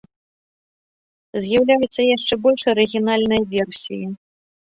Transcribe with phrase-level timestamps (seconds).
[1.43, 4.03] З'яўляюцца яшчэ больш арыгінальныя версіі.